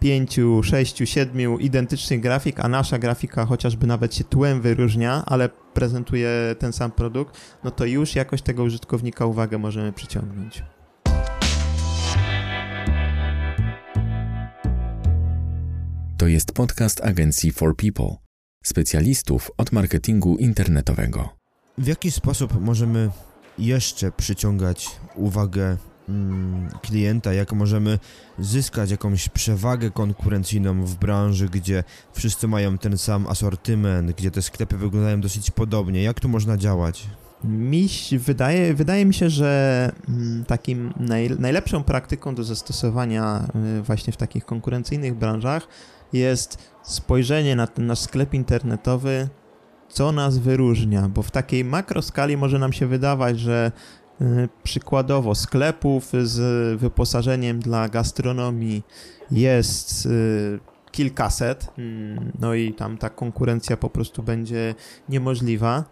5, 0.00 0.36
6, 0.62 0.98
7 1.04 1.60
identycznych 1.60 2.20
grafik, 2.20 2.60
a 2.60 2.68
nasza 2.68 2.98
grafika 2.98 3.46
chociażby 3.46 3.86
nawet 3.86 4.14
się 4.14 4.24
tłem 4.24 4.60
wyróżnia, 4.60 5.22
ale 5.26 5.48
prezentuje 5.48 6.30
ten 6.58 6.72
sam 6.72 6.90
produkt, 6.90 7.40
no 7.64 7.70
to 7.70 7.84
już 7.84 8.14
jakoś 8.14 8.42
tego 8.42 8.62
użytkownika 8.62 9.26
uwagę 9.26 9.58
możemy 9.58 9.92
przyciągnąć. 9.92 10.62
To 16.18 16.26
jest 16.26 16.52
podcast 16.52 17.04
agencji 17.04 17.52
For 17.52 17.76
People, 17.76 18.16
specjalistów 18.64 19.50
od 19.56 19.72
marketingu 19.72 20.36
internetowego. 20.36 21.28
W 21.78 21.86
jaki 21.86 22.10
sposób 22.10 22.60
możemy 22.60 23.10
jeszcze 23.58 24.12
przyciągać 24.12 24.88
uwagę 25.14 25.76
Mm, 26.10 26.68
klienta, 26.82 27.32
jak 27.32 27.52
możemy 27.52 27.98
zyskać 28.38 28.90
jakąś 28.90 29.28
przewagę 29.28 29.90
konkurencyjną 29.90 30.84
w 30.84 30.94
branży, 30.94 31.48
gdzie 31.48 31.84
wszyscy 32.12 32.48
mają 32.48 32.78
ten 32.78 32.98
sam 32.98 33.26
asortyment, 33.26 34.12
gdzie 34.12 34.30
te 34.30 34.42
sklepy 34.42 34.76
wyglądają 34.76 35.20
dosyć 35.20 35.50
podobnie. 35.50 36.02
Jak 36.02 36.20
tu 36.20 36.28
można 36.28 36.56
działać? 36.56 37.06
Mi 37.44 37.88
wydaje, 38.18 38.74
wydaje 38.74 39.06
mi 39.06 39.14
się, 39.14 39.30
że 39.30 39.92
mm, 40.08 40.44
takim 40.44 40.94
naj, 40.96 41.30
najlepszą 41.38 41.84
praktyką 41.84 42.34
do 42.34 42.44
zastosowania 42.44 43.48
y, 43.78 43.82
właśnie 43.82 44.12
w 44.12 44.16
takich 44.16 44.44
konkurencyjnych 44.44 45.14
branżach 45.14 45.68
jest 46.12 46.58
spojrzenie 46.82 47.56
na 47.56 47.66
ten 47.66 47.86
nasz 47.86 47.98
sklep 47.98 48.34
internetowy, 48.34 49.28
co 49.88 50.12
nas 50.12 50.38
wyróżnia, 50.38 51.08
bo 51.08 51.22
w 51.22 51.30
takiej 51.30 51.64
makroskali 51.64 52.36
może 52.36 52.58
nam 52.58 52.72
się 52.72 52.86
wydawać, 52.86 53.40
że 53.40 53.72
przykładowo 54.62 55.34
sklepów 55.34 56.12
z 56.22 56.80
wyposażeniem 56.80 57.60
dla 57.60 57.88
gastronomii 57.88 58.82
jest 59.30 60.06
y, 60.06 60.60
kilkaset, 60.90 61.72
mm, 61.78 62.32
no 62.40 62.54
i 62.54 62.74
tam 62.74 62.98
ta 62.98 63.10
konkurencja 63.10 63.76
po 63.76 63.90
prostu 63.90 64.22
będzie 64.22 64.74
niemożliwa. 65.08 65.84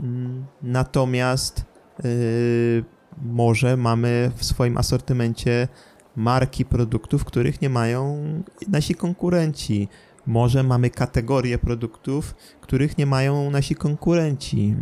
Mm, 0.00 0.44
natomiast 0.62 1.64
y, 2.04 2.84
może 3.22 3.76
mamy 3.76 4.30
w 4.36 4.44
swoim 4.44 4.76
asortymencie 4.78 5.68
marki 6.16 6.64
produktów, 6.64 7.24
których 7.24 7.62
nie 7.62 7.70
mają 7.70 8.22
nasi 8.68 8.94
konkurenci. 8.94 9.88
Może 10.26 10.62
mamy 10.62 10.90
kategorie 10.90 11.58
produktów, 11.58 12.34
których 12.60 12.98
nie 12.98 13.06
mają 13.06 13.50
nasi 13.50 13.74
konkurenci. 13.74 14.74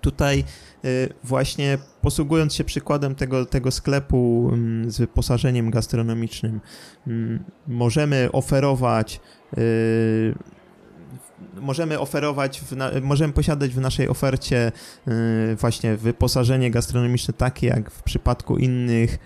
Tutaj 0.00 0.44
y, 0.84 1.08
właśnie 1.24 1.78
posługując 2.02 2.54
się 2.54 2.64
przykładem 2.64 3.14
tego, 3.14 3.46
tego 3.46 3.70
sklepu 3.70 4.50
mm, 4.52 4.90
z 4.90 4.98
wyposażeniem 4.98 5.70
gastronomicznym, 5.70 6.60
mm, 7.06 7.44
możemy 7.68 8.28
oferować 8.32 9.20
y, 9.58 10.34
możemy 11.60 11.98
oferować, 11.98 12.62
możemy 13.02 13.32
posiadać 13.32 13.70
w 13.74 13.80
naszej 13.80 14.08
ofercie 14.08 14.72
y, 15.52 15.56
właśnie 15.56 15.96
wyposażenie 15.96 16.70
gastronomiczne 16.70 17.34
takie 17.34 17.66
jak 17.66 17.90
w 17.90 18.02
przypadku 18.02 18.56
innych 18.56 19.18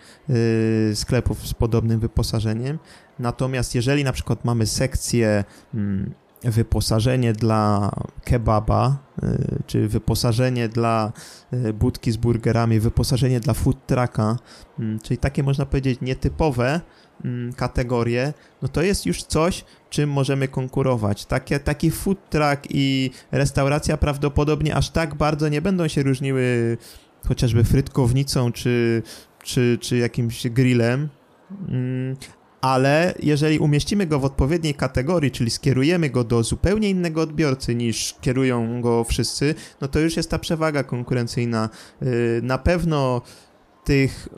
sklepów 0.95 1.47
z 1.47 1.55
podobnym 1.55 2.01
wyposażeniem. 2.01 2.79
Natomiast 3.19 3.75
jeżeli 3.75 4.05
na 4.05 4.13
przykład 4.13 4.45
mamy 4.45 4.67
sekcję 4.67 5.45
mm, 5.75 6.15
wyposażenie 6.45 7.33
dla 7.33 7.91
kebaba, 8.25 8.97
y, 9.23 9.63
czy 9.67 9.89
wyposażenie 9.89 10.69
dla 10.69 11.13
y, 11.53 11.73
budki 11.73 12.13
z 12.13 12.17
burgerami, 12.17 12.81
wyposażenie 12.81 13.41
dla 13.41 13.55
food 13.55 13.87
trucka, 13.87 14.37
mm, 14.79 14.99
czyli 15.01 15.19
takie 15.19 15.43
można 15.43 15.67
powiedzieć 15.67 16.01
nietypowe 16.01 16.81
mm, 17.25 17.53
kategorie, 17.53 18.33
no 18.63 18.69
to 18.69 18.83
jest 18.83 19.07
już 19.07 19.23
coś, 19.23 19.65
czym 19.91 20.11
możemy 20.11 20.49
konkurować. 20.49 21.27
Takie, 21.27 21.61
taki 21.61 21.91
food 21.91 22.31
truck 22.31 22.63
i 22.71 23.11
restauracja 23.33 23.97
prawdopodobnie 23.97 24.75
aż 24.77 24.91
tak 24.91 25.15
bardzo 25.15 25.49
nie 25.49 25.63
będą 25.63 25.89
się 25.89 26.03
różniły 26.03 26.77
chociażby 27.29 27.65
frytkownicą 27.65 28.53
czy, 28.53 29.03
czy, 29.43 29.79
czy 29.81 29.97
jakimś 29.97 30.47
grillem, 30.49 31.09
mm, 31.69 32.17
ale 32.65 33.15
jeżeli 33.23 33.59
umieścimy 33.59 34.07
go 34.07 34.21
w 34.21 34.25
odpowiedniej 34.25 34.75
kategorii, 34.75 35.31
czyli 35.31 35.51
skierujemy 35.51 36.11
go 36.11 36.25
do 36.25 36.43
zupełnie 36.43 36.91
innego 36.91 37.23
odbiorcy 37.23 37.75
niż 37.75 38.15
kierują 38.21 38.81
go 38.81 39.05
wszyscy, 39.05 39.55
no 39.81 39.89
to 39.89 39.99
już 40.01 40.17
jest 40.17 40.31
ta 40.31 40.39
przewaga 40.39 40.85
konkurencyjna. 40.85 41.69
Y, 42.03 42.41
na 42.43 42.59
pewno 42.59 43.23
tych 43.85 44.29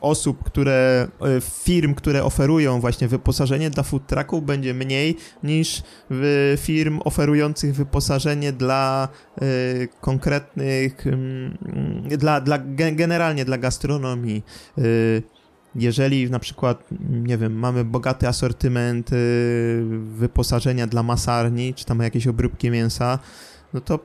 osób, 0.00 0.44
które, 0.44 1.08
y, 1.38 1.40
firm, 1.40 1.94
które 1.94 2.24
oferują 2.24 2.80
właśnie 2.80 3.08
wyposażenie 3.08 3.70
dla 3.70 3.82
food 3.82 4.06
trucków 4.06 4.44
będzie 4.44 4.74
mniej 4.74 5.16
niż 5.42 5.82
firm 6.58 7.00
oferujących 7.04 7.74
wyposażenie 7.74 8.52
dla 8.52 9.08
y, 9.42 9.88
konkretnych, 10.00 11.04
dla, 12.18 12.40
dla 12.40 12.58
generalnie 12.92 13.44
dla 13.44 13.58
gastronomii 13.58 14.42
jeżeli 15.76 16.30
na 16.30 16.38
przykład, 16.38 16.84
nie 17.10 17.38
wiem, 17.38 17.58
mamy 17.58 17.84
bogaty 17.84 18.28
asortyment 18.28 19.12
y, 19.12 19.16
wyposażenia 19.98 20.86
dla 20.86 21.02
masarni, 21.02 21.74
czy 21.74 21.84
tam 21.84 22.00
jakieś 22.00 22.26
obróbki 22.26 22.70
mięsa, 22.70 23.18
no 23.74 23.80
to 23.80 23.98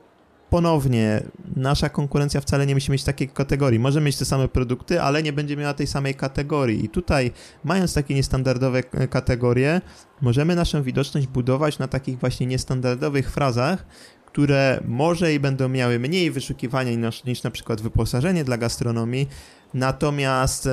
ponownie 0.50 1.22
nasza 1.56 1.88
konkurencja 1.88 2.40
wcale 2.40 2.66
nie 2.66 2.74
musi 2.74 2.92
mieć 2.92 3.04
takiej 3.04 3.28
kategorii. 3.28 3.78
Może 3.78 4.00
mieć 4.00 4.16
te 4.16 4.24
same 4.24 4.48
produkty, 4.48 5.02
ale 5.02 5.22
nie 5.22 5.32
będzie 5.32 5.56
miała 5.56 5.74
tej 5.74 5.86
samej 5.86 6.14
kategorii. 6.14 6.84
I 6.84 6.88
tutaj, 6.88 7.30
mając 7.64 7.94
takie 7.94 8.14
niestandardowe 8.14 8.82
kategorie, 8.82 9.80
możemy 10.20 10.56
naszą 10.56 10.82
widoczność 10.82 11.26
budować 11.26 11.78
na 11.78 11.88
takich 11.88 12.18
właśnie 12.18 12.46
niestandardowych 12.46 13.30
frazach, 13.30 13.86
które 14.26 14.80
może 14.84 15.34
i 15.34 15.40
będą 15.40 15.68
miały 15.68 15.98
mniej 15.98 16.30
wyszukiwania 16.30 16.94
niż, 16.94 17.24
niż 17.24 17.42
na 17.42 17.50
przykład 17.50 17.80
wyposażenie 17.80 18.44
dla 18.44 18.58
gastronomii, 18.58 19.28
natomiast 19.74 20.66
e, 20.66 20.70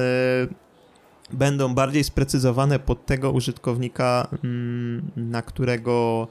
będą 1.34 1.74
bardziej 1.76 2.04
sprecyzowane 2.04 2.80
pod 2.80 3.06
tego 3.06 3.32
użytkownika, 3.32 4.28
mm, 4.44 5.12
na 5.16 5.42
którego 5.42 6.28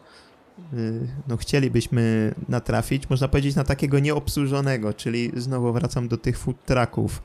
y, 0.72 1.08
no, 1.28 1.36
chcielibyśmy 1.36 2.34
natrafić. 2.48 3.10
Można 3.10 3.28
powiedzieć 3.28 3.56
na 3.56 3.64
takiego 3.64 3.98
nieobsłużonego, 3.98 4.92
czyli 4.92 5.32
znowu 5.36 5.72
wracam 5.72 6.08
do 6.08 6.16
tych 6.16 6.38
food 6.38 6.64
trucków. 6.64 7.22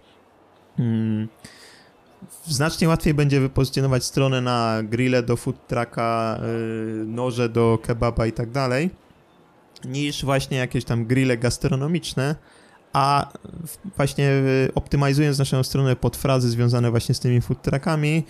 Mm, 0.79 1.27
znacznie 2.45 2.87
łatwiej 2.87 3.13
będzie 3.13 3.39
wypozycjonować 3.39 4.03
stronę 4.03 4.41
na 4.41 4.83
grille 4.83 5.23
do 5.23 5.37
food 5.37 5.67
trucka, 5.67 6.39
y, 7.01 7.05
noże 7.05 7.49
do 7.49 7.79
kebaba 7.83 8.25
i 8.25 8.31
tak 8.31 8.51
dalej, 8.51 8.89
niż 9.85 10.25
właśnie 10.25 10.57
jakieś 10.57 10.85
tam 10.85 11.05
grille 11.05 11.37
gastronomiczne, 11.37 12.35
a 12.93 13.33
właśnie 13.97 14.29
y, 14.29 14.71
optymalizując 14.75 15.39
naszą 15.39 15.63
stronę 15.63 15.95
pod 15.95 16.17
frazy 16.17 16.49
związane 16.49 16.91
właśnie 16.91 17.15
z 17.15 17.19
tymi 17.19 17.41
food 17.41 17.61
truckami, 17.61 18.23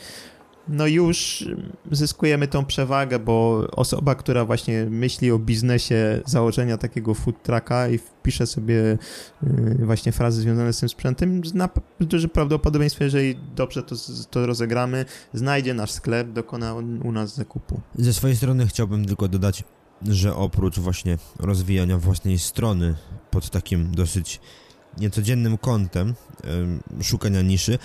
no 0.68 0.88
już 0.88 1.46
zyskujemy 1.92 2.48
tą 2.48 2.66
przewagę, 2.66 3.20
bo 3.20 3.68
osoba, 3.72 4.16
która 4.16 4.46
właśnie 4.46 4.86
myśli 4.90 5.32
o 5.32 5.40
biznesie 5.40 6.22
założenia 6.26 6.78
takiego 6.78 7.14
food 7.14 7.44
trucka 7.44 7.88
i 7.88 7.98
wpisze 7.98 8.48
sobie 8.48 8.98
y, 9.44 9.86
właśnie 9.86 10.12
frazy 10.12 10.42
związane 10.42 10.74
z 10.74 10.80
tym 10.80 10.90
sprzętem, 10.90 11.46
zna 11.46 11.70
duże 12.00 12.28
prawdopodobieństwo, 12.28 13.04
jeżeli 13.04 13.36
dobrze 13.56 13.84
to, 13.84 13.96
to 14.30 14.46
rozegramy, 14.46 15.06
znajdzie 15.34 15.74
nasz 15.74 15.92
sklep, 15.92 16.32
dokona 16.32 16.74
u 17.04 17.12
nas 17.12 17.36
zakupu. 17.36 17.82
Ze 17.96 18.14
swojej 18.14 18.38
strony 18.38 18.68
chciałbym 18.68 19.06
tylko 19.06 19.28
dodać, 19.28 19.64
że 20.08 20.36
oprócz 20.36 20.80
właśnie 20.80 21.18
rozwijania 21.40 21.98
własnej 21.98 22.40
strony 22.40 22.96
pod 23.34 23.50
takim 23.50 23.96
dosyć 23.96 24.40
niecodziennym 24.98 25.58
kątem 25.58 26.14
szukania 27.02 27.42
niszy, 27.42 27.80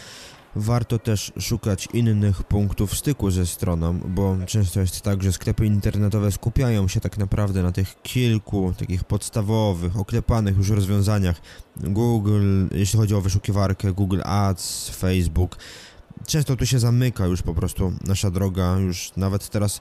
warto 0.56 0.98
też 0.98 1.32
szukać 1.40 1.88
innych 1.92 2.42
punktów 2.42 2.98
styku 2.98 3.30
ze 3.30 3.46
stroną, 3.46 3.98
bo 3.98 4.36
często 4.46 4.80
jest 4.80 5.00
tak, 5.00 5.22
że 5.22 5.32
sklepy 5.32 5.66
internetowe 5.66 6.32
skupiają 6.32 6.88
się 6.88 7.00
tak 7.00 7.18
naprawdę 7.18 7.62
na 7.62 7.72
tych 7.72 8.02
kilku 8.02 8.74
takich 8.78 9.04
podstawowych, 9.04 9.96
oklepanych 9.96 10.56
już 10.56 10.70
rozwiązaniach. 10.70 11.40
Google, 11.76 12.66
jeśli 12.72 12.98
chodzi 12.98 13.14
o 13.14 13.20
wyszukiwarkę, 13.20 13.92
Google 13.92 14.20
Ads, 14.24 14.90
Facebook. 14.90 15.58
Często 16.26 16.56
tu 16.56 16.66
się 16.66 16.78
zamyka 16.78 17.26
już 17.26 17.42
po 17.42 17.54
prostu 17.54 17.92
nasza 18.06 18.30
droga, 18.30 18.78
już 18.78 19.12
nawet 19.16 19.48
teraz 19.48 19.80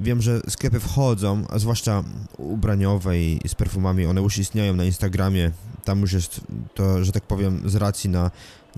Wiem, 0.00 0.22
że 0.22 0.40
sklepy 0.48 0.80
wchodzą, 0.80 1.44
a 1.50 1.58
zwłaszcza 1.58 2.04
ubraniowe 2.36 3.18
i 3.18 3.40
z 3.48 3.54
perfumami, 3.54 4.06
one 4.06 4.20
już 4.20 4.38
istnieją 4.38 4.74
na 4.74 4.84
Instagramie. 4.84 5.50
Tam 5.84 6.00
już 6.00 6.12
jest 6.12 6.40
to, 6.74 7.04
że 7.04 7.12
tak 7.12 7.22
powiem, 7.22 7.70
z 7.70 7.74
racji 7.74 8.10
na, 8.10 8.30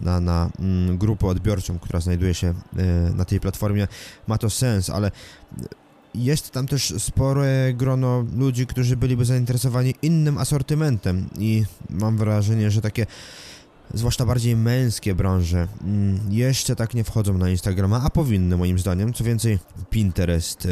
na, 0.02 0.20
na 0.20 0.50
mm, 0.58 0.98
grupę 0.98 1.26
odbiorczą, 1.26 1.78
która 1.78 2.00
znajduje 2.00 2.34
się 2.34 2.48
y, 2.48 3.14
na 3.14 3.24
tej 3.24 3.40
platformie, 3.40 3.88
ma 4.26 4.38
to 4.38 4.50
sens, 4.50 4.90
ale 4.90 5.10
jest 6.14 6.50
tam 6.50 6.66
też 6.66 6.94
spore 6.98 7.74
grono 7.74 8.24
ludzi, 8.36 8.66
którzy 8.66 8.96
byliby 8.96 9.24
zainteresowani 9.24 9.94
innym 10.02 10.38
asortymentem 10.38 11.26
i 11.38 11.64
mam 11.90 12.16
wrażenie, 12.16 12.70
że 12.70 12.80
takie 12.80 13.06
zwłaszcza 13.94 14.26
bardziej 14.26 14.56
męskie 14.56 15.14
branże, 15.14 15.68
mm, 15.82 16.20
jeszcze 16.30 16.76
tak 16.76 16.94
nie 16.94 17.04
wchodzą 17.04 17.38
na 17.38 17.50
Instagrama, 17.50 18.02
a 18.04 18.10
powinny 18.10 18.56
moim 18.56 18.78
zdaniem. 18.78 19.12
Co 19.12 19.24
więcej, 19.24 19.58
Pinterest, 19.90 20.66
e, 20.66 20.68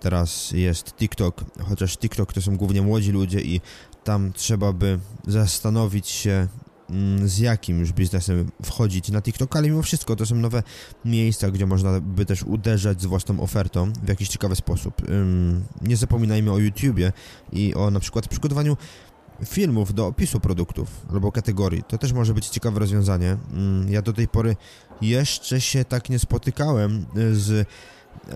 teraz 0.00 0.50
jest 0.50 0.94
TikTok, 0.96 1.44
chociaż 1.68 1.98
TikTok 1.98 2.32
to 2.32 2.42
są 2.42 2.56
głównie 2.56 2.82
młodzi 2.82 3.12
ludzie 3.12 3.40
i 3.40 3.60
tam 4.04 4.32
trzeba 4.32 4.72
by 4.72 4.98
zastanowić 5.26 6.08
się, 6.08 6.48
mm, 6.90 7.28
z 7.28 7.38
jakim 7.38 7.80
już 7.80 7.92
biznesem 7.92 8.50
wchodzić 8.62 9.08
na 9.10 9.22
TikTok, 9.22 9.56
ale 9.56 9.68
mimo 9.68 9.82
wszystko 9.82 10.16
to 10.16 10.26
są 10.26 10.34
nowe 10.34 10.62
miejsca, 11.04 11.50
gdzie 11.50 11.66
można 11.66 12.00
by 12.00 12.26
też 12.26 12.42
uderzać 12.42 13.02
z 13.02 13.06
własną 13.06 13.40
ofertą 13.40 13.92
w 14.02 14.08
jakiś 14.08 14.28
ciekawy 14.28 14.56
sposób. 14.56 15.02
Nie 15.82 15.96
zapominajmy 15.96 16.52
o 16.52 16.58
YouTubie 16.58 17.12
i 17.52 17.74
o 17.74 17.90
na 17.90 18.00
przykład 18.00 18.28
przygotowaniu 18.28 18.76
filmów 19.44 19.94
do 19.94 20.06
opisu 20.06 20.40
produktów 20.40 20.88
albo 21.12 21.32
kategorii. 21.32 21.82
To 21.88 21.98
też 21.98 22.12
może 22.12 22.34
być 22.34 22.48
ciekawe 22.48 22.80
rozwiązanie. 22.80 23.36
Mm, 23.52 23.92
ja 23.92 24.02
do 24.02 24.12
tej 24.12 24.28
pory 24.28 24.56
jeszcze 25.00 25.60
się 25.60 25.84
tak 25.84 26.10
nie 26.10 26.18
spotykałem 26.18 27.06
z 27.32 27.68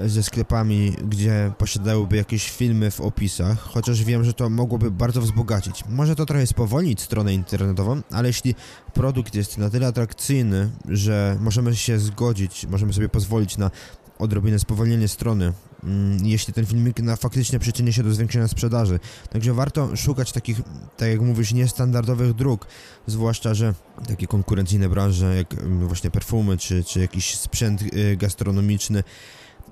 ze 0.06 0.22
sklepami, 0.22 0.96
gdzie 1.08 1.52
posiadałyby 1.58 2.16
jakieś 2.16 2.50
filmy 2.50 2.90
w 2.90 3.00
opisach, 3.00 3.58
chociaż 3.58 4.04
wiem, 4.04 4.24
że 4.24 4.32
to 4.32 4.50
mogłoby 4.50 4.90
bardzo 4.90 5.20
wzbogacić. 5.20 5.84
Może 5.88 6.16
to 6.16 6.26
trochę 6.26 6.46
spowolnić 6.46 7.00
stronę 7.00 7.34
internetową, 7.34 8.00
ale 8.10 8.28
jeśli 8.28 8.54
produkt 8.94 9.34
jest 9.34 9.58
na 9.58 9.70
tyle 9.70 9.86
atrakcyjny, 9.86 10.70
że 10.88 11.36
możemy 11.40 11.76
się 11.76 11.98
zgodzić, 11.98 12.66
możemy 12.66 12.92
sobie 12.92 13.08
pozwolić 13.08 13.56
na 13.56 13.70
odrobinę 14.18 14.58
spowolnienie 14.58 15.08
strony, 15.08 15.52
mm, 15.84 16.26
jeśli 16.26 16.54
ten 16.54 16.66
filmik 16.66 17.00
na 17.00 17.16
faktycznie 17.16 17.58
przyczyni 17.58 17.92
się 17.92 18.02
do 18.02 18.12
zwiększenia 18.12 18.48
sprzedaży. 18.48 19.00
Także 19.30 19.54
warto 19.54 19.96
szukać 19.96 20.32
takich, 20.32 20.60
tak 20.96 21.08
jak 21.08 21.20
mówisz, 21.20 21.52
niestandardowych 21.52 22.34
dróg, 22.34 22.66
zwłaszcza, 23.06 23.54
że 23.54 23.74
takie 24.08 24.26
konkurencyjne 24.26 24.88
branże 24.88 25.36
jak 25.36 25.54
mm, 25.54 25.88
właśnie 25.88 26.10
perfumy 26.10 26.56
czy, 26.56 26.84
czy 26.84 27.00
jakiś 27.00 27.34
sprzęt 27.34 27.82
y, 27.82 28.16
gastronomiczny, 28.16 29.04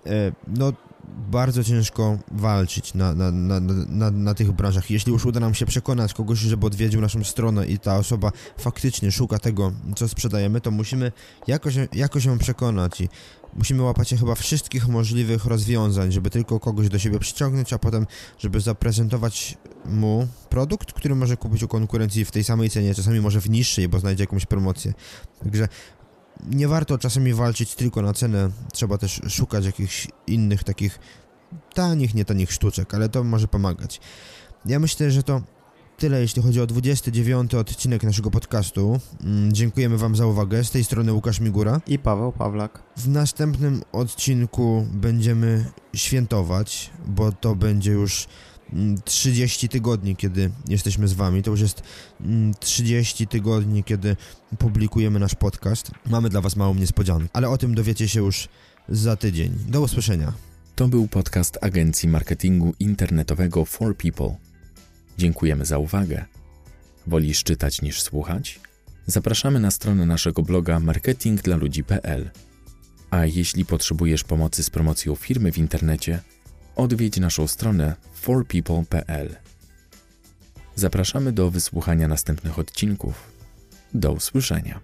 e, 0.06 0.32
no 0.46 0.72
bardzo 1.08 1.64
ciężko 1.64 2.18
walczyć 2.30 2.94
na, 2.94 3.14
na, 3.14 3.30
na, 3.30 3.60
na, 3.88 4.10
na 4.10 4.34
tych 4.34 4.52
branżach. 4.52 4.90
Jeśli 4.90 5.12
już 5.12 5.26
uda 5.26 5.40
nam 5.40 5.54
się 5.54 5.66
przekonać 5.66 6.14
kogoś, 6.14 6.38
żeby 6.38 6.66
odwiedził 6.66 7.00
naszą 7.00 7.24
stronę 7.24 7.66
i 7.66 7.78
ta 7.78 7.96
osoba 7.96 8.32
faktycznie 8.58 9.12
szuka 9.12 9.38
tego, 9.38 9.72
co 9.96 10.08
sprzedajemy, 10.08 10.60
to 10.60 10.70
musimy 10.70 11.12
jakoś, 11.46 11.74
jakoś 11.92 12.24
ją 12.24 12.38
przekonać 12.38 13.00
i 13.00 13.08
musimy 13.58 13.82
łapać 13.82 14.08
się 14.08 14.16
chyba 14.16 14.34
wszystkich 14.34 14.88
możliwych 14.88 15.44
rozwiązań, 15.44 16.12
żeby 16.12 16.30
tylko 16.30 16.60
kogoś 16.60 16.88
do 16.88 16.98
siebie 16.98 17.18
przyciągnąć, 17.18 17.72
a 17.72 17.78
potem, 17.78 18.06
żeby 18.38 18.60
zaprezentować 18.60 19.58
mu 19.84 20.28
produkt, 20.48 20.92
który 20.92 21.14
może 21.14 21.36
kupić 21.36 21.62
u 21.62 21.68
konkurencji 21.68 22.24
w 22.24 22.30
tej 22.30 22.44
samej 22.44 22.70
cenie, 22.70 22.94
czasami 22.94 23.20
może 23.20 23.40
w 23.40 23.50
niższej, 23.50 23.88
bo 23.88 23.98
znajdzie 23.98 24.22
jakąś 24.22 24.46
promocję. 24.46 24.94
Także 25.42 25.68
nie 26.50 26.68
warto 26.68 26.98
czasami 26.98 27.34
walczyć 27.34 27.74
tylko 27.74 28.02
na 28.02 28.12
cenę, 28.12 28.50
trzeba 28.72 28.98
też 28.98 29.20
szukać 29.28 29.64
jakichś 29.64 30.08
innych 30.26 30.64
takich 30.64 30.98
tanich, 31.74 32.14
nie 32.14 32.24
tanich 32.24 32.52
sztuczek, 32.52 32.94
ale 32.94 33.08
to 33.08 33.24
może 33.24 33.48
pomagać. 33.48 34.00
Ja 34.66 34.78
myślę, 34.78 35.10
że 35.10 35.22
to 35.22 35.42
tyle, 35.96 36.20
jeśli 36.20 36.42
chodzi 36.42 36.60
o 36.60 36.66
29 36.66 37.54
odcinek 37.54 38.02
naszego 38.02 38.30
podcastu. 38.30 39.00
Mm, 39.24 39.52
Dziękujemy 39.52 39.98
Wam 39.98 40.16
za 40.16 40.26
uwagę. 40.26 40.64
Z 40.64 40.70
tej 40.70 40.84
strony 40.84 41.12
Łukasz 41.12 41.40
Migura. 41.40 41.80
I 41.86 41.98
Paweł 41.98 42.32
Pawlak. 42.32 42.82
W 42.96 43.08
następnym 43.08 43.82
odcinku 43.92 44.86
będziemy 44.92 45.64
świętować, 45.94 46.90
bo 47.06 47.32
to 47.32 47.54
będzie 47.54 47.92
już 47.92 48.26
mm, 48.72 49.00
30 49.04 49.68
tygodni, 49.68 50.16
kiedy 50.16 50.50
jesteśmy 50.68 51.08
z 51.08 51.12
Wami. 51.12 51.42
To 51.42 51.50
już 51.50 51.60
jest 51.60 51.82
mm, 52.20 52.54
30 52.60 53.26
tygodni, 53.26 53.84
kiedy 53.84 54.16
publikujemy 54.58 55.18
nasz 55.18 55.34
podcast. 55.34 55.90
Mamy 56.06 56.28
dla 56.28 56.40
Was 56.40 56.56
małą 56.56 56.74
niespodziankę, 56.74 57.28
ale 57.32 57.48
o 57.48 57.58
tym 57.58 57.74
dowiecie 57.74 58.08
się 58.08 58.20
już 58.20 58.48
za 58.88 59.16
tydzień. 59.16 59.52
Do 59.68 59.80
usłyszenia. 59.80 60.32
To 60.76 60.88
był 60.88 61.08
podcast 61.08 61.58
agencji 61.60 62.08
marketingu 62.08 62.74
internetowego 62.80 63.64
For 63.64 63.96
People. 63.96 64.45
Dziękujemy 65.18 65.64
za 65.64 65.78
uwagę. 65.78 66.24
Wolisz 67.06 67.44
czytać 67.44 67.82
niż 67.82 68.02
słuchać? 68.02 68.60
Zapraszamy 69.06 69.60
na 69.60 69.70
stronę 69.70 70.06
naszego 70.06 70.42
bloga 70.42 70.80
marketingdlaludzi.pl. 70.80 72.30
A 73.10 73.26
jeśli 73.26 73.64
potrzebujesz 73.64 74.24
pomocy 74.24 74.62
z 74.62 74.70
promocją 74.70 75.14
firmy 75.14 75.52
w 75.52 75.58
internecie, 75.58 76.20
odwiedź 76.76 77.16
naszą 77.16 77.46
stronę 77.46 77.94
forpeople.pl. 78.14 79.36
Zapraszamy 80.74 81.32
do 81.32 81.50
wysłuchania 81.50 82.08
następnych 82.08 82.58
odcinków. 82.58 83.32
Do 83.94 84.12
usłyszenia. 84.12 84.80